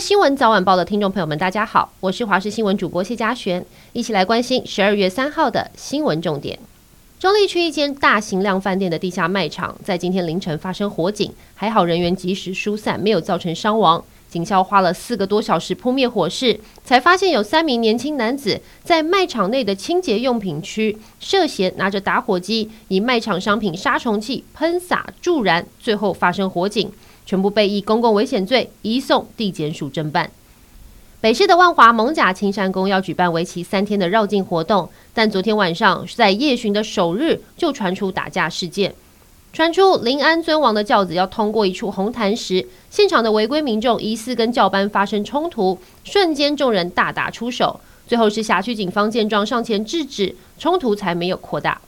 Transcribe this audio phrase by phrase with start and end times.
[0.00, 3.62] 新闻早晚报的听众朋友们，大家好，我是华视新闻主播谢佳璇，
[3.92, 6.58] 一起来关心十二月三号的新闻重点。
[7.18, 14.02] 中坜区一间大型量饭店的地下卖场在今天凌晨发生火警，还好人员及时疏散，没有造成伤亡。
[14.30, 26.90] 警消花了四个多小时扑灭火势，才发现有三名年轻男子在卖场内的清洁用品区涉嫌拿着打火机，以卖场商品杀虫剂喷洒助燃，最后发生火警，
[27.30, 30.28] 全部被以公共危险罪移送地检署侦办。
[31.20, 38.92] 北市的万华蒙甲青山宫要举办为期三天的绕境活动，但昨天晚上在夜巡的首日就传出打架事件。
[39.52, 51.80] 传出临安尊王的轿子要通过一处红毯时，现场的违规民众疑似跟轿班发生冲突，瞬间众人大打出手，最后是辖区警方见状上前制止，冲突才没有扩大。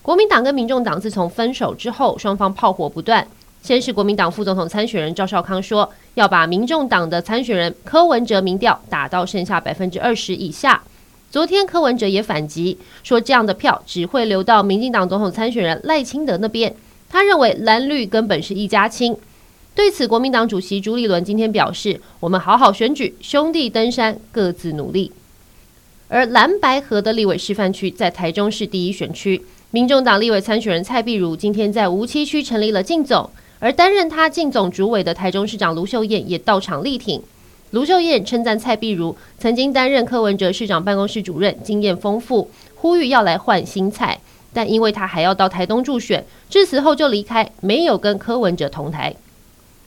[0.00, 3.28] 国民党跟民众党自从分手之后，双方炮火不断。
[3.62, 10.82] 先是国民党副总统参选人赵少康说要把民众党的参选人柯文哲民调打到剩下百分之二十以下，
[11.30, 16.74] 昨天柯文哲也反击说这样的票只会流到民进党总统参选人赖清德那边。
[17.08, 19.16] 他认为蓝绿根本是一家亲。
[19.74, 25.12] 对此，国民党主席朱立伦今天表示：“我们好好选举，兄弟登山，各自努力。”
[26.08, 33.30] 而蓝白合的立委示范区在台中市第一选区，民众党立委参选人蔡壁如今天在梧栖区成立了竞总，
[33.60, 37.22] 而担任他竞总主委的台中市长卢秀燕也到场力挺。
[37.70, 44.18] 卢秀燕称赞蔡碧如曾经担任柯文哲市长办公室主任，经验丰富，呼吁要来换新菜。
[44.52, 49.14] 但因为他还要到台东助选，致辞后就离开，没有跟柯文哲同台。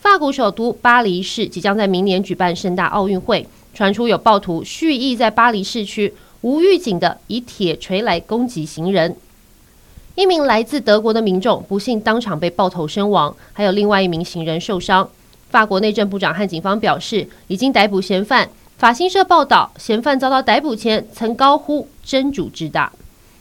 [0.00, 9.14] 法国首都巴黎市即将在明年举办盛大奥运会，传出有暴徒蓄意在巴黎市区无预警的以铁锤来攻击行人。
[10.16, 15.06] 一名来自德国的民众不幸当场被爆头身亡，还有另外一名行人受伤。
[15.50, 18.48] 法国内政部长和警方表示，已经逮捕嫌犯。
[18.78, 22.90] 法新社报道，嫌犯遭到逮捕前曾高呼“真主之大”。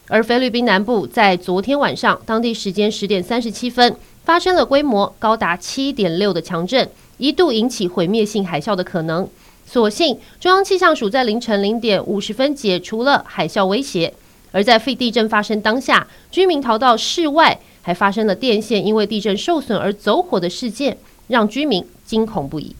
[0.09, 9.25] 而菲律宾南部在昨天晚上，当地时间十点三十七分，发生了规模高达七点六的强震，一度引起毁灭性海啸的可能。
[9.65, 14.13] 所幸中央气象署在凌晨零点五十分解除了海啸威胁。
[14.55, 20.95] 而在废地震发生当下，居民逃到室外，还发生了电线因为地震受损而走火的事件，
[21.27, 22.73] 让居民惊恐不已。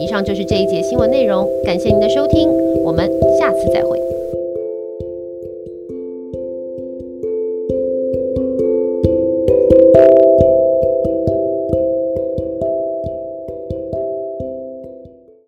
[0.00, 2.48] 以上就是这一节新闻内容，感谢您的收听，
[2.82, 3.06] 我们
[3.38, 4.19] 下次再会。